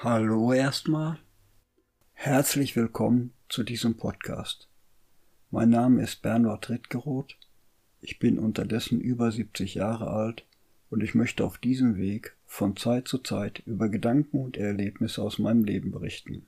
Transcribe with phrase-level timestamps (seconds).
[0.00, 1.18] Hallo erstmal.
[2.12, 4.68] Herzlich willkommen zu diesem Podcast.
[5.50, 7.36] Mein Name ist Bernhard Rittgeroth.
[8.00, 10.46] Ich bin unterdessen über 70 Jahre alt
[10.88, 15.40] und ich möchte auf diesem Weg von Zeit zu Zeit über Gedanken und Erlebnisse aus
[15.40, 16.46] meinem Leben berichten.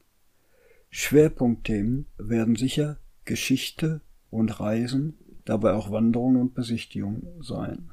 [0.90, 7.90] Schwerpunktthemen werden sicher Geschichte und Reisen, dabei auch Wanderungen und Besichtigungen sein.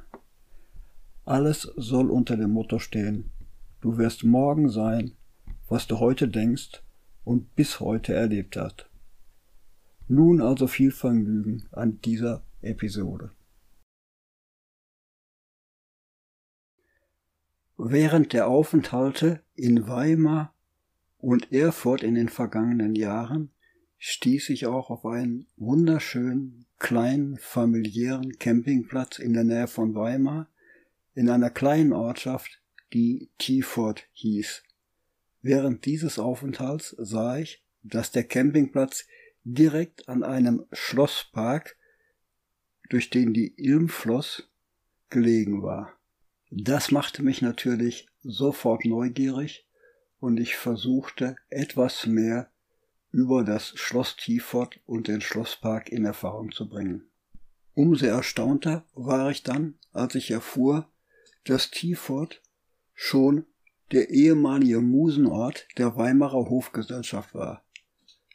[1.25, 3.31] Alles soll unter dem Motto stehen,
[3.81, 5.16] du wirst morgen sein,
[5.69, 6.81] was du heute denkst
[7.23, 8.89] und bis heute erlebt hast.
[10.07, 13.31] Nun also viel Vergnügen an dieser Episode.
[17.77, 20.53] Während der Aufenthalte in Weimar
[21.19, 23.51] und Erfurt in den vergangenen Jahren
[23.97, 30.49] stieß ich auch auf einen wunderschönen, kleinen, familiären Campingplatz in der Nähe von Weimar,
[31.13, 32.61] in einer kleinen Ortschaft,
[32.93, 34.63] die Tiefort hieß.
[35.47, 39.05] Während dieses Aufenthalts sah ich, dass der Campingplatz
[39.45, 41.77] direkt an einem Schlosspark,
[42.89, 44.51] durch den die Ilm floss,
[45.09, 45.93] gelegen war.
[46.51, 49.65] Das machte mich natürlich sofort neugierig
[50.19, 52.51] und ich versuchte etwas mehr
[53.11, 57.09] über das Schloss Tiefort und den Schlosspark in Erfahrung zu bringen.
[57.73, 60.91] Umso erstaunter war ich dann, als ich erfuhr,
[61.45, 62.41] dass Tiefort
[62.93, 63.45] schon
[63.91, 67.63] der ehemalige Musenort der Weimarer Hofgesellschaft war.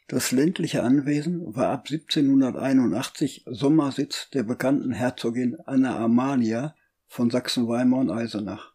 [0.07, 6.75] Das ländliche Anwesen war ab 1781 Sommersitz der bekannten Herzogin Anna Amalia
[7.07, 8.73] von Sachsen-Weimar und Eisenach.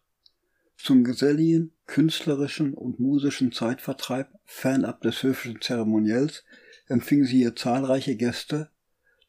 [0.77, 6.45] Zum geselligen, künstlerischen und musischen Zeitvertreib fernab des höfischen Zeremoniells
[6.87, 8.69] empfing sie hier zahlreiche Gäste,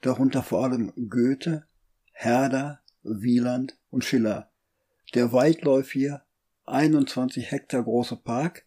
[0.00, 1.64] darunter vor allem Goethe,
[2.12, 4.50] Herder, Wieland und Schiller.
[5.14, 6.22] Der weitläufige
[6.70, 8.64] 21 Hektar große Park,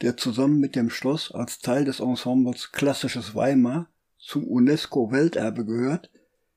[0.00, 3.88] der zusammen mit dem Schloss als Teil des Ensembles Klassisches Weimar
[4.18, 6.10] zum UNESCO-Welterbe gehört,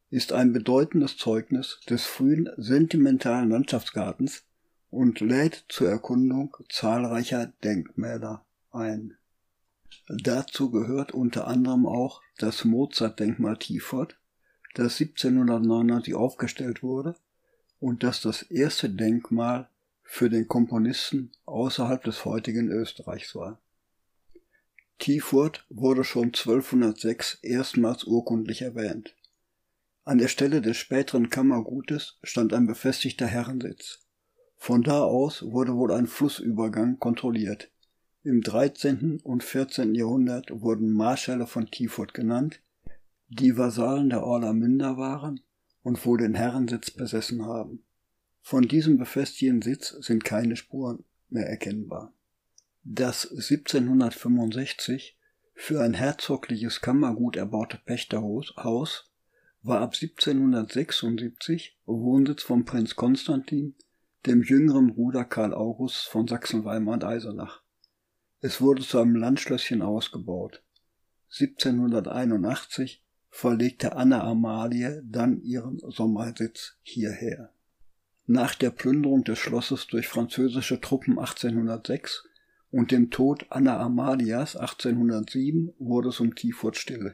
[0.10, 4.44] ist ein bedeutendes Zeugnis des frühen sentimentalen Landschaftsgartens
[4.90, 9.18] und lädt zur Erkundung zahlreicher Denkmäler ein.
[10.08, 14.18] Dazu gehört unter anderem auch das Mozart-Denkmal Tiefort,
[14.76, 17.16] das 1799 aufgestellt wurde
[17.80, 19.70] und das das erste Denkmal
[20.06, 23.60] für den Komponisten außerhalb des heutigen Österreichs war.
[25.00, 29.14] Tiefurt wurde schon 1206 erstmals urkundlich erwähnt.
[30.06, 34.06] An der Stelle des späteren Kammergutes stand ein befestigter Herrensitz.
[34.56, 37.72] Von da aus wurde wohl ein Flussübergang kontrolliert.
[38.24, 39.20] Im 13.
[39.22, 39.96] und 14.
[39.96, 42.62] Jahrhundert wurden Marschälle von Tiefurt genannt,
[43.28, 45.42] die Vasallen der Orlamünder waren
[45.84, 47.85] und wohl den Herrensitz besessen haben.
[48.48, 52.14] Von diesem befestigten Sitz sind keine Spuren mehr erkennbar.
[52.84, 55.18] Das 1765
[55.56, 59.10] für ein herzogliches Kammergut erbaute Pächterhaus
[59.64, 63.74] war ab 1776 Wohnsitz von Prinz Konstantin,
[64.28, 67.64] dem jüngeren Bruder Karl August von Sachsen-Weimar und Eisenach.
[68.42, 70.62] Es wurde zu einem Landschlösschen ausgebaut.
[71.32, 77.55] 1781 verlegte Anna Amalie dann ihren Sommersitz hierher.
[78.28, 82.28] Nach der Plünderung des Schlosses durch französische Truppen 1806
[82.72, 87.14] und dem Tod Anna Amalias 1807 wurde es um Tiefurt stille.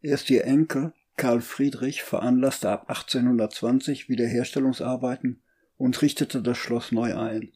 [0.00, 5.42] Erst ihr Enkel Karl Friedrich veranlasste ab 1820 Wiederherstellungsarbeiten
[5.76, 7.52] und richtete das Schloss neu ein.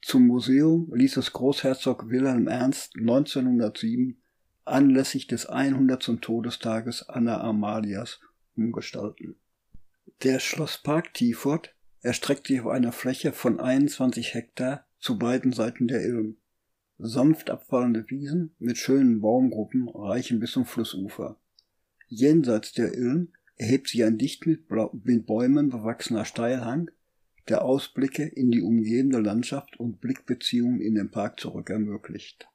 [0.00, 4.22] Zum Museum ließ es Großherzog Wilhelm Ernst 1907
[4.64, 6.20] anlässlich des 100.
[6.20, 8.20] Todestages Anna Amalias
[8.56, 9.34] umgestalten.
[10.22, 16.04] Der Schlosspark Tiefurt erstreckt sich auf einer Fläche von 21 Hektar zu beiden Seiten der
[16.04, 16.36] Ilm.
[16.98, 21.36] Sanft abfallende Wiesen mit schönen Baumgruppen reichen bis zum Flussufer.
[22.08, 24.68] Jenseits der Ilm erhebt sich ein dicht mit,
[25.04, 26.90] mit Bäumen bewachsener Steilhang,
[27.48, 32.48] der Ausblicke in die umgebende Landschaft und Blickbeziehungen in den Park zurück ermöglicht.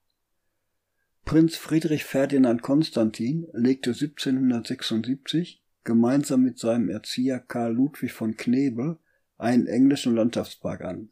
[1.26, 8.98] Prinz Friedrich Ferdinand Konstantin legte 1776 gemeinsam mit seinem Erzieher Karl Ludwig von Knebel
[9.38, 11.10] einen englischen Landschaftspark an.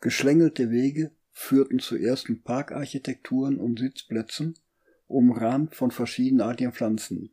[0.00, 4.54] Geschlängelte Wege führten zu ersten Parkarchitekturen und Sitzplätzen,
[5.06, 7.30] umrahmt von verschiedenartigen Pflanzen.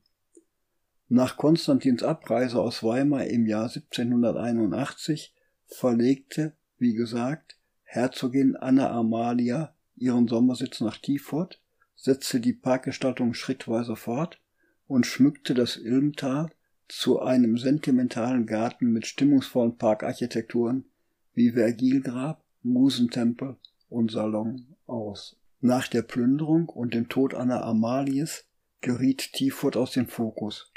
[1.08, 5.36] Nach Konstantins Abreise aus Weimar im Jahr 1781
[5.68, 11.62] verlegte, wie gesagt, Herzogin Anna Amalia ihren Sommersitz nach Tiefort,
[11.96, 14.40] setzte die Parkgestaltung schrittweise fort
[14.88, 16.52] und schmückte das Ilmtal
[16.88, 20.86] zu einem sentimentalen Garten mit stimmungsvollen Parkarchitekturen
[21.34, 23.58] wie Vergilgrab, Musentempel
[23.90, 25.38] und Salon aus.
[25.62, 28.46] Nach der Plünderung und dem Tod Anna Amalies
[28.82, 30.72] geriet Tiefurt aus dem Fokus.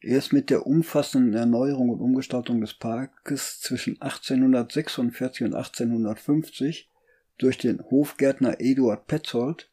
[0.00, 6.88] Erst mit der umfassenden Erneuerung und Umgestaltung des Parkes zwischen 1846 und 1850
[7.36, 9.70] durch den Hofgärtner Eduard Petzold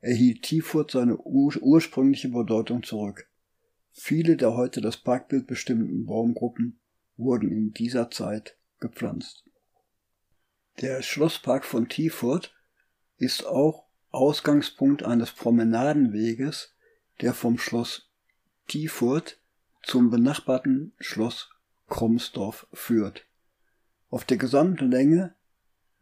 [0.00, 3.27] erhielt Tiefurt seine ur ursprüngliche Bedeutung zurück.
[4.00, 6.78] Viele der heute das Parkbild bestimmenden Baumgruppen
[7.16, 9.44] wurden in dieser Zeit gepflanzt.
[10.80, 12.54] Der Schlosspark von Tiefurt
[13.16, 16.76] ist auch Ausgangspunkt eines Promenadenweges,
[17.20, 18.08] der vom Schloss
[18.68, 19.40] Tiefurt
[19.82, 21.50] zum benachbarten Schloss
[21.88, 23.26] Kromsdorf führt.
[24.10, 25.34] Auf der gesamten Länge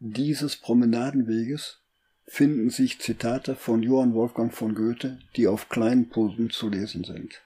[0.00, 1.80] dieses Promenadenweges
[2.26, 7.45] finden sich Zitate von Johann Wolfgang von Goethe, die auf kleinen Pulsen zu lesen sind.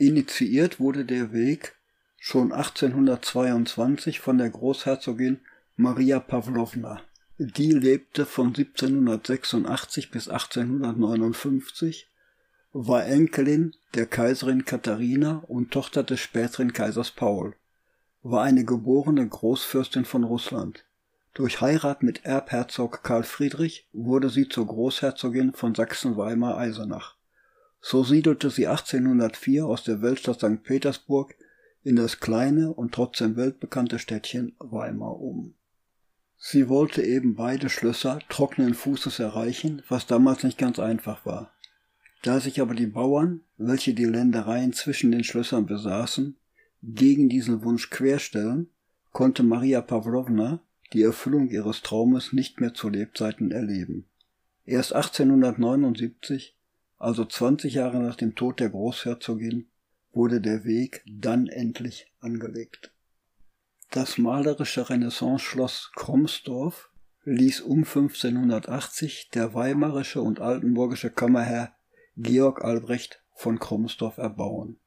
[0.00, 1.74] Initiiert wurde der Weg
[2.18, 5.40] schon 1822 von der Großherzogin
[5.74, 7.00] Maria Pawlowna.
[7.38, 12.08] Die lebte von 1786 bis 1859,
[12.72, 17.56] war Enkelin der Kaiserin Katharina und Tochter des späteren Kaisers Paul,
[18.22, 20.84] war eine geborene Großfürstin von Russland.
[21.34, 27.17] Durch Heirat mit Erbherzog Karl Friedrich wurde sie zur Großherzogin von Sachsen-Weimar-Eisenach.
[27.80, 30.62] So siedelte sie 1804 aus der Weltstadt St.
[30.62, 31.34] Petersburg
[31.84, 35.54] in das kleine und trotzdem weltbekannte Städtchen Weimar um.
[36.36, 41.52] Sie wollte eben beide Schlösser trockenen Fußes erreichen, was damals nicht ganz einfach war.
[42.22, 46.36] Da sich aber die Bauern, welche die Ländereien zwischen den Schlössern besaßen,
[46.82, 48.68] gegen diesen Wunsch querstellen,
[49.12, 50.60] konnte Maria Pawlowna
[50.92, 54.06] die Erfüllung ihres Traumes nicht mehr zu Lebzeiten erleben.
[54.64, 56.56] Erst 1879,
[56.98, 59.68] also 20 Jahre nach dem Tod der Großherzogin,
[60.12, 62.92] wurde der Weg dann endlich angelegt.
[63.90, 66.90] Das malerische Renaissance-Schloss Kromsdorf
[67.24, 71.72] ließ um 1580 der weimarische und altenburgische Kammerherr
[72.16, 74.78] Georg Albrecht von Kromsdorf erbauen.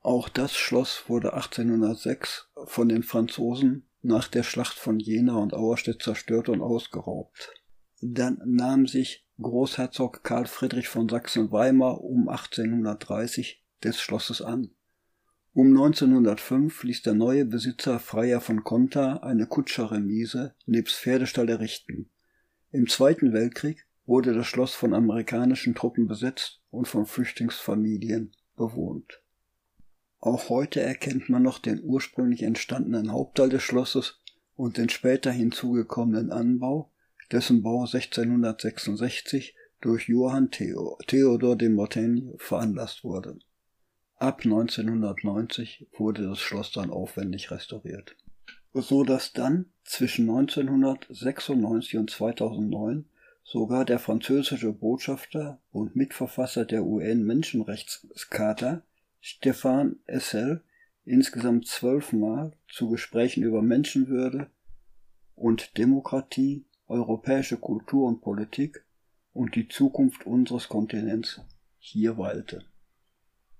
[0.00, 6.02] Auch das Schloss wurde 1806 von den Franzosen nach der Schlacht von Jena und Auerstedt
[6.02, 7.54] zerstört und ausgeraubt.
[8.04, 14.72] Dann nahm sich Großherzog Karl Friedrich von Sachsen-Weimar um 1830 des Schlosses an.
[15.52, 22.10] Um 1905 ließ der neue Besitzer Freier von Conta eine Kutscherremise nebst Pferdestall errichten.
[22.72, 29.22] Im Zweiten Weltkrieg wurde das Schloss von amerikanischen Truppen besetzt und von Flüchtlingsfamilien bewohnt.
[30.18, 34.20] Auch heute erkennt man noch den ursprünglich entstandenen Hauptteil des Schlosses
[34.56, 36.90] und den später hinzugekommenen Anbau,
[37.30, 43.38] dessen Bau 1666 durch Johann Theo Theodor de Montaigne veranlasst wurde.
[44.16, 48.16] Ab 1990 wurde das Schloss dann aufwendig restauriert.
[48.72, 53.06] So dass dann zwischen 1996 und 2009
[53.44, 58.82] sogar der französische Botschafter und Mitverfasser der UN-Menschenrechtscharta
[59.20, 60.62] Stefan Essel
[61.04, 64.48] insgesamt zwölfmal zu Gesprächen über Menschenwürde
[65.34, 68.84] und Demokratie, europäische Kultur und Politik
[69.32, 71.40] und die Zukunft unseres Kontinents
[71.78, 72.64] hier weilte.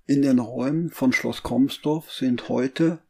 [0.06, 3.00] In den Räumen von Schloss Kromsdorf sind heute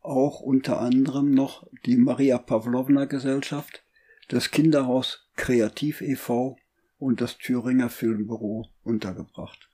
[0.00, 3.84] auch unter anderem noch die Maria Pawlowna Gesellschaft,
[4.28, 6.56] das Kinderhaus Kreativ e.V.
[6.98, 9.70] und das Thüringer Filmbüro untergebracht.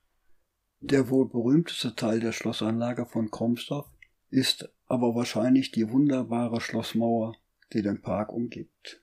[0.80, 3.88] Der wohl berühmteste Teil der Schlossanlage von Kromsdorf
[4.30, 7.36] ist aber wahrscheinlich die wunderbare Schlossmauer,
[7.72, 9.02] die den Park umgibt.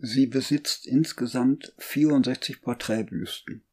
[0.00, 3.64] Sie besitzt insgesamt 64 Porträtbüsten.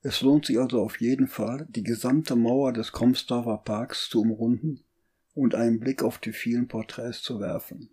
[0.00, 4.80] Es lohnt sich also auf jeden Fall, die gesamte Mauer des Kromsdorfer Parks zu umrunden
[5.34, 7.90] und einen Blick auf die vielen Porträts zu werfen.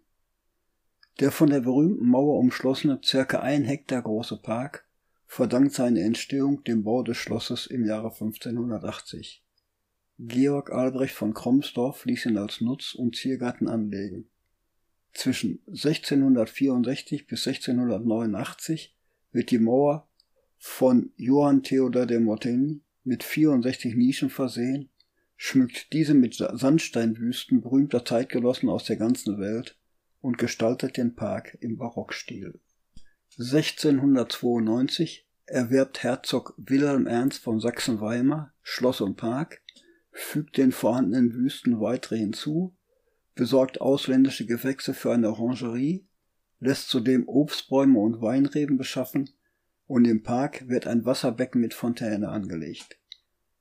[1.20, 4.88] Der von der berühmten Mauer umschlossene circa ein Hektar große Park
[5.28, 9.44] verdankt seine Entstehung dem Bau des Schlosses im Jahre 1580.
[10.20, 14.30] Georg Albrecht von Kromsdorf ließ ihn als Nutz- und Ziergarten anlegen.
[15.16, 18.96] Zwischen 1664 bis 1689
[19.32, 20.10] wird die Mauer
[20.58, 24.90] von Johann Theodor de Montaigne mit 64 Nischen versehen,
[25.38, 29.80] schmückt diese mit Sandsteinwüsten berühmter Zeitgenossen aus der ganzen Welt
[30.20, 32.60] und gestaltet den Park im Barockstil.
[33.38, 39.62] 1692 erwerbt Herzog Wilhelm Ernst von Sachsen-Weimar Schloss und Park,
[40.12, 42.76] fügt den vorhandenen Wüsten weitere hinzu,
[43.36, 46.08] besorgt ausländische Gewächse für eine Orangerie,
[46.60, 49.30] lässt zudem Obstbäume und Weinreben beschaffen
[49.88, 52.98] und im Park wird ein Wasserbecken mit Fontäne angelegt.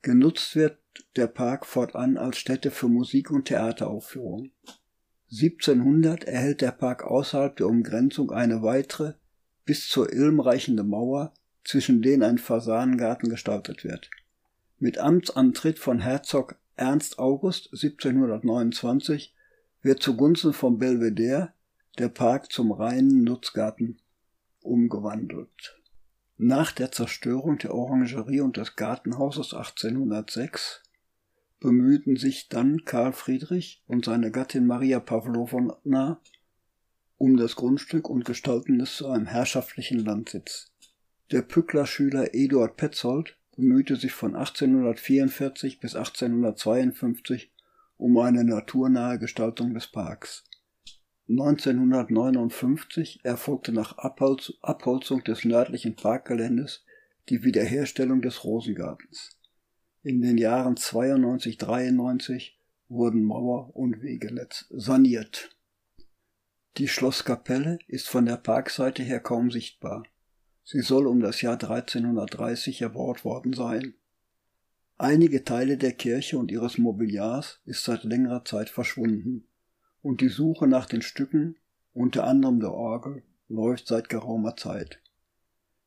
[0.02, 0.78] Genutzt wird
[1.16, 4.52] der Park fortan als Stätte für Musik- und Theateraufführungen.
[5.32, 9.14] 1700 erhält der Park außerhalb der Umgrenzung eine weitere
[9.64, 11.32] bis zur Ilm reichende Mauer,
[11.64, 14.10] zwischen denen ein Fasanengarten gestaltet wird.
[14.78, 19.33] Mit Amtsantritt von Herzog Ernst August 1729
[19.84, 21.52] wird zugunsten vom Belvedere
[21.98, 23.98] der Park zum reinen Nutzgarten
[24.60, 25.78] umgewandelt.
[26.36, 30.82] Nach der Zerstörung der Orangerie und des Gartenhauses 1806
[31.60, 36.20] bemühten sich dann Karl Friedrich und seine Gattin Maria Pawlowna
[37.16, 40.72] um das Grundstück und gestalten es zu einem herrschaftlichen Landsitz.
[41.30, 47.53] Der Pückler Schüler Eduard Petzold bemühte sich von 1844 bis 1852
[47.96, 50.44] um eine naturnahe Gestaltung des Parks.
[51.28, 56.84] 1959 erfolgte nach Abholzung des nördlichen Parkgeländes
[57.30, 59.30] die Wiederherstellung des Rosengartens.
[60.02, 65.56] In den Jahren 92, 93 wurden Mauer und Wegenetz saniert.
[66.76, 70.02] Die Schlosskapelle ist von der Parkseite her kaum sichtbar.
[70.64, 73.94] Sie soll um das Jahr 1330 erbaut worden sein.
[74.96, 79.44] Einige Teile der Kirche und ihres Mobiliars ist seit längerer Zeit verschwunden
[80.02, 81.56] und die Suche nach den Stücken,
[81.94, 85.00] unter anderem der Orgel, läuft seit geraumer Zeit.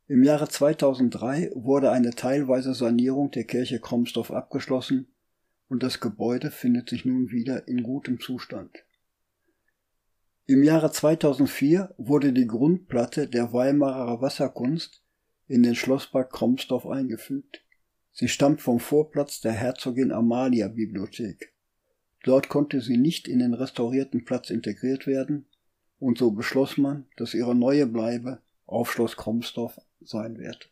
[0.10, 5.08] Im Jahre 2003 wurde eine teilweise Sanierung der Kirche Kromsdorf abgeschlossen
[5.70, 8.72] und das Gebäude findet sich nun wieder in gutem Zustand.
[10.46, 15.02] Im Jahre 2004 wurde die Grundplatte der Weimarer Wasserkunst
[15.48, 17.62] in den Schlosspark Kromsdorf eingefügt.
[18.20, 21.54] Sie stammt vom Vorplatz der Herzogin Amalia Bibliothek.
[22.24, 25.46] Dort konnte sie nicht in den restaurierten Platz integriert werden
[26.00, 30.72] und so beschloss man, dass ihre neue Bleibe auf Schloss Kromsdorf sein wird.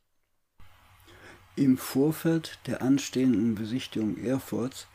[1.56, 4.88] Im Vorfeld der anstehenden Besichtigung Erfurts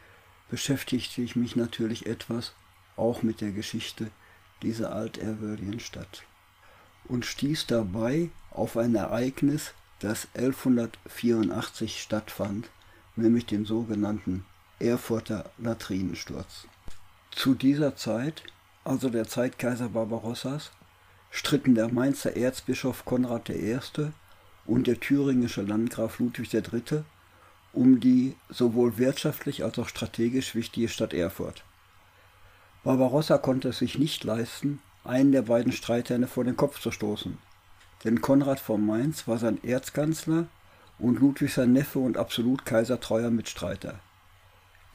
[0.48, 2.52] beschäftigte ich mich natürlich etwas
[2.96, 4.10] auch mit der Geschichte
[4.60, 6.24] dieser altehrwürdigen Stadt
[7.04, 12.68] und stieß dabei auf ein Ereignis, das 1184 stattfand,
[13.16, 14.44] nämlich den sogenannten
[14.78, 16.66] Erfurter Latrinensturz.
[17.30, 18.42] Zu dieser Zeit,
[18.82, 20.72] also der Zeit Kaiser Barbarossas,
[21.30, 23.78] stritten der Mainzer Erzbischof Konrad I
[24.66, 27.04] und der thüringische Landgraf Ludwig III.
[27.72, 31.62] um die sowohl wirtschaftlich als auch strategisch wichtige Stadt Erfurt.
[32.82, 37.38] Barbarossa konnte es sich nicht leisten, einen der beiden Streithähne vor den Kopf zu stoßen,
[38.04, 40.46] denn Konrad von Mainz war sein Erzkanzler
[40.98, 44.00] und Ludwig sein Neffe und absolut kaisertreuer Mitstreiter.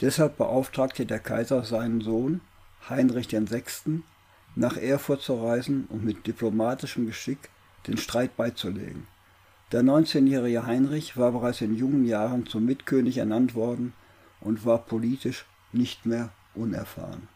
[0.01, 2.41] Deshalb beauftragte der Kaiser seinen Sohn,
[2.89, 4.03] Heinrich VI.,
[4.55, 7.49] nach Erfurt zu reisen und mit diplomatischem Geschick
[7.87, 9.07] den Streit beizulegen.
[9.71, 13.93] Der 19-jährige Heinrich war bereits in jungen Jahren zum Mitkönig ernannt worden
[14.39, 17.27] und war politisch nicht mehr unerfahren.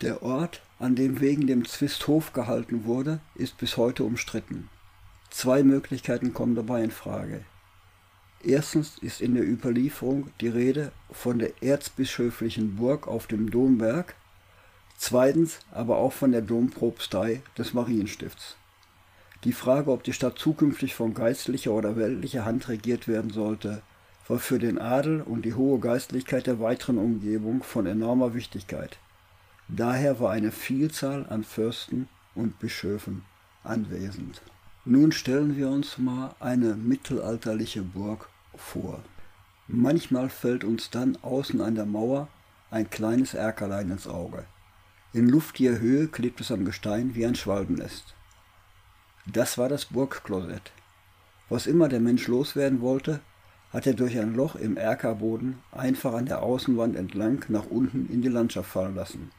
[0.00, 4.68] Der Ort, an dem wegen dem Zwist Hof gehalten wurde, ist bis heute umstritten.
[5.30, 7.44] Zwei Möglichkeiten kommen dabei in Frage.
[8.42, 14.14] Erstens ist in der Überlieferung die Rede von der erzbischöflichen Burg auf dem Domberg,
[14.96, 18.56] zweitens aber auch von der Dompropstei des Marienstifts.
[19.44, 23.82] Die Frage, ob die Stadt zukünftig von geistlicher oder weltlicher Hand regiert werden sollte,
[24.28, 28.98] war für den Adel und die hohe Geistlichkeit der weiteren Umgebung von enormer Wichtigkeit.
[29.68, 33.24] Daher war eine Vielzahl an Fürsten und Bischöfen
[33.64, 34.42] anwesend.
[34.86, 39.00] Nun stellen wir uns mal eine mittelalterliche Burg vor.
[39.68, 42.28] Manchmal fällt uns dann außen an der Mauer
[42.70, 44.46] ein kleines Erkerlein ins Auge.
[45.12, 48.14] In luftiger Höhe klebt es am Gestein wie ein Schwalbennest.
[49.26, 50.72] Das war das Burgklosett.
[51.50, 53.20] Was immer der Mensch loswerden wollte,
[53.72, 58.22] hat er durch ein Loch im Erkerboden einfach an der Außenwand entlang nach unten in
[58.22, 59.30] die Landschaft fallen lassen.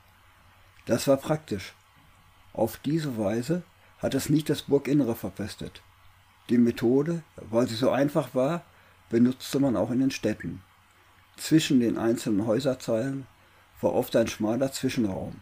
[0.86, 1.74] Das war praktisch.
[2.54, 3.64] Auf diese Weise
[4.02, 5.82] hat es nicht das Burginnere verpestet.
[6.50, 8.64] Die Methode, weil sie so einfach war,
[9.10, 10.62] benutzte man auch in den Städten.
[11.38, 13.28] Zwischen den einzelnen Häuserzeilen
[13.80, 15.36] war oft ein schmaler Zwischenraum,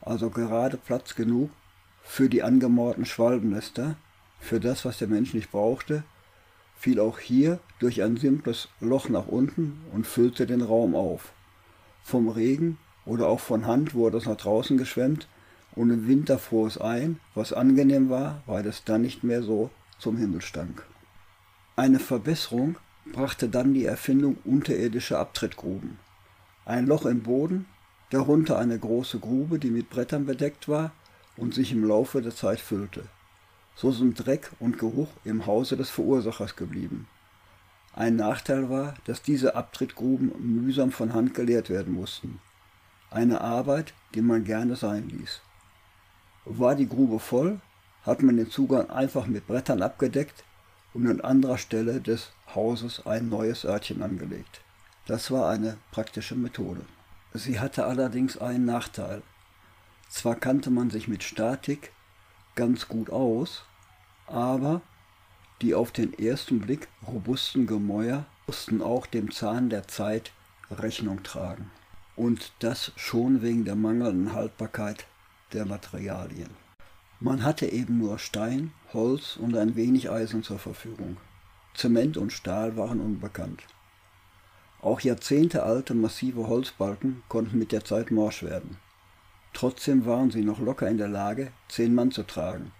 [0.00, 1.50] also gerade Platz genug
[2.02, 3.96] für die angemauerten Schwalbennester,
[4.40, 6.04] für das, was der Mensch nicht brauchte,
[6.78, 11.32] fiel auch hier durch ein simples Loch nach unten und füllte den Raum auf.
[12.02, 15.26] Vom Regen oder auch von Hand wurde es nach draußen geschwemmt
[15.76, 19.70] und im Winter fuhr es ein, was angenehm war, weil es dann nicht mehr so
[19.98, 20.84] zum Himmel stank.
[21.76, 22.76] Eine Verbesserung
[23.12, 25.98] brachte dann die Erfindung unterirdischer Abtrittgruben.
[26.64, 27.66] Ein Loch im Boden,
[28.10, 30.92] darunter eine große Grube, die mit Brettern bedeckt war
[31.36, 33.04] und sich im Laufe der Zeit füllte.
[33.76, 37.06] So sind Dreck und Geruch im Hause des Verursachers geblieben.
[37.92, 42.40] Ein Nachteil war, dass diese Abtrittgruben mühsam von Hand geleert werden mussten.
[43.10, 45.40] Eine Arbeit, die man gerne sein ließ.
[46.46, 47.60] War die Grube voll,
[48.04, 50.44] hat man den Zugang einfach mit Brettern abgedeckt
[50.94, 54.60] und an anderer Stelle des Hauses ein neues Örtchen angelegt.
[55.06, 56.82] Das war eine praktische Methode.
[57.34, 59.22] Sie hatte allerdings einen Nachteil.
[60.08, 61.90] Zwar kannte man sich mit Statik
[62.54, 63.64] ganz gut aus,
[64.28, 64.82] aber
[65.62, 70.30] die auf den ersten Blick robusten Gemäuer mussten auch dem Zahn der Zeit
[70.70, 71.72] Rechnung tragen.
[72.14, 75.06] Und das schon wegen der mangelnden Haltbarkeit
[75.52, 76.50] der Materialien.
[77.20, 81.16] Man hatte eben nur Stein, Holz und ein wenig Eisen zur Verfügung.
[81.74, 83.62] Zement und Stahl waren unbekannt.
[84.82, 88.76] Auch jahrzehntealte massive Holzbalken konnten mit der Zeit morsch werden.
[89.52, 92.72] Trotzdem waren sie noch locker in der Lage, zehn Mann zu tragen.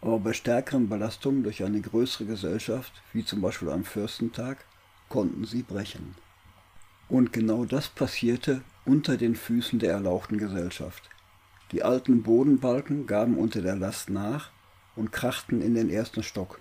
[0.00, 4.64] Aber bei stärkeren Belastungen durch eine größere Gesellschaft, wie zum Beispiel am Fürstentag,
[5.08, 6.14] konnten sie brechen.
[7.08, 11.10] Und genau das passierte unter den Füßen der erlauchten Gesellschaft.
[11.72, 14.50] Die alten Bodenbalken gaben unter der Last nach
[14.94, 16.60] und krachten in den ersten Stock.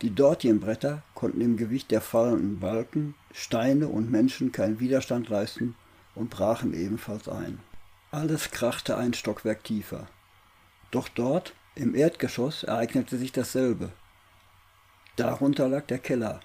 [0.00, 5.74] Die dortigen Bretter konnten im Gewicht der fallenden Balken, Steine und Menschen keinen Widerstand leisten
[6.14, 7.58] und brachen ebenfalls ein.
[8.10, 10.06] Alles krachte ein Stockwerk tiefer.
[10.90, 13.90] Doch dort, im Erdgeschoss, ereignete sich dasselbe.
[15.16, 16.40] Darunter lag der Keller,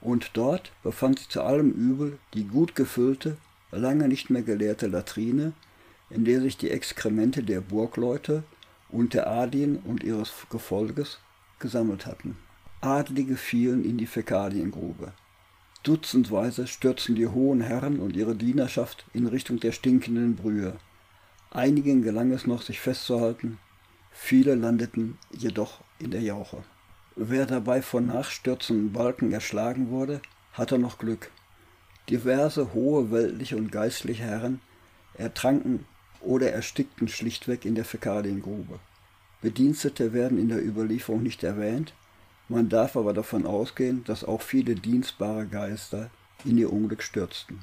[0.00, 3.36] und dort befand sich zu allem Übel die gut gefüllte,
[3.70, 5.52] lange nicht mehr geleerte Latrine,
[6.14, 8.44] in der sich die Exkremente der Burgleute
[8.90, 11.18] und der Adien und ihres Gefolges
[11.58, 12.36] gesammelt hatten.
[12.80, 15.12] Adlige fielen in die Fäkaliengrube.
[15.82, 20.76] Dutzendweise stürzten die hohen Herren und ihre Dienerschaft in Richtung der stinkenden Brühe.
[21.50, 23.58] Einigen gelang es noch, sich festzuhalten,
[24.10, 26.62] viele landeten jedoch in der Jauche.
[27.16, 30.20] Wer dabei von nachstürzenden Balken erschlagen wurde,
[30.52, 31.30] hatte noch Glück.
[32.08, 34.60] Diverse hohe weltliche und geistliche Herren
[35.14, 35.84] ertranken
[36.24, 38.78] oder erstickten schlichtweg in der Fäkaliengrube.
[39.40, 41.94] Bedienstete werden in der Überlieferung nicht erwähnt,
[42.48, 46.10] man darf aber davon ausgehen, dass auch viele dienstbare Geister
[46.44, 47.60] in ihr Unglück stürzten.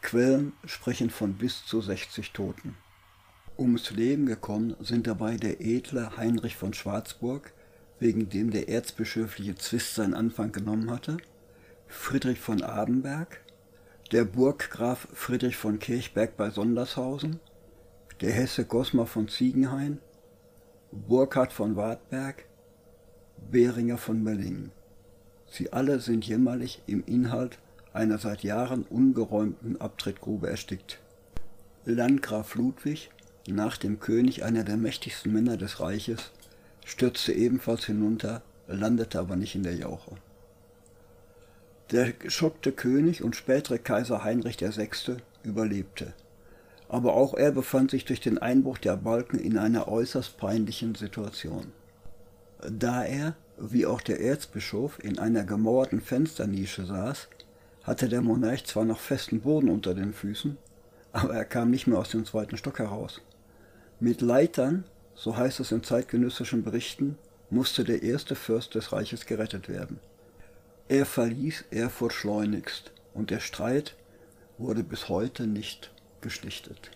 [0.00, 2.76] Quellen sprechen von bis zu 60 Toten.
[3.58, 7.52] Ums Leben gekommen sind dabei der edle Heinrich von Schwarzburg,
[7.98, 11.16] wegen dem der erzbischöfliche Zwist seinen Anfang genommen hatte,
[11.88, 13.40] Friedrich von Abenberg,
[14.12, 17.40] der Burggraf Friedrich von Kirchberg bei Sondershausen,
[18.20, 19.98] der Hesse Gosmar von Ziegenhain,
[20.90, 22.46] Burkhard von Wartberg,
[23.50, 24.72] Behringer von Mellingen.
[25.46, 27.58] Sie alle sind jämmerlich im Inhalt
[27.92, 30.98] einer seit Jahren ungeräumten Abtrittgrube erstickt.
[31.84, 33.10] Landgraf Ludwig,
[33.46, 36.32] nach dem König einer der mächtigsten Männer des Reiches,
[36.84, 40.16] stürzte ebenfalls hinunter, landete aber nicht in der Jauche.
[41.92, 45.18] Der geschockte König und spätere Kaiser Heinrich VI.
[45.44, 46.14] überlebte.
[46.88, 51.72] Aber auch er befand sich durch den Einbruch der Balken in einer äußerst peinlichen Situation.
[52.68, 57.28] Da er, wie auch der Erzbischof, in einer gemauerten Fensternische saß,
[57.82, 60.56] hatte der Monarch zwar noch festen Boden unter den Füßen,
[61.12, 63.20] aber er kam nicht mehr aus dem zweiten Stock heraus.
[64.00, 64.84] Mit Leitern
[65.18, 67.18] so heißt es in zeitgenössischen Berichten,
[67.50, 69.98] musste der erste Fürst des Reiches gerettet werden.
[70.86, 73.96] Er verließ Erfurt schleunigst und der Streit
[74.58, 76.90] wurde bis heute nicht geschlichtet.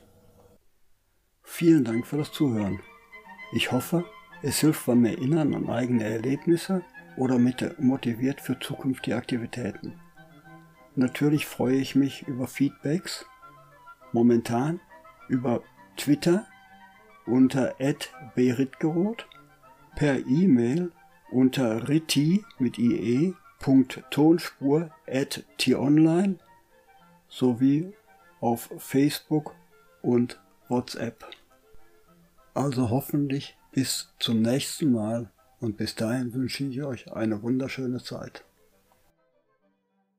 [1.42, 2.80] Vielen Dank für das Zuhören.
[3.52, 4.04] Ich hoffe,
[4.42, 6.82] es hilft beim Erinnern an eigene Erlebnisse
[7.16, 10.00] oder motiviert für zukünftige Aktivitäten.
[10.94, 13.26] Natürlich freue ich mich über Feedbacks,
[14.12, 14.80] momentan
[15.28, 15.62] über
[15.96, 16.46] Twitter
[17.26, 17.76] unter
[18.34, 19.28] beritgeroth,
[19.94, 20.90] per E-Mail
[21.30, 23.34] unter ritti mit ie.tonspur
[25.06, 26.38] at t-online
[27.28, 27.92] sowie
[28.42, 29.54] auf Facebook
[30.02, 31.24] und WhatsApp.
[32.54, 38.44] Also hoffentlich bis zum nächsten Mal und bis dahin wünsche ich euch eine wunderschöne Zeit.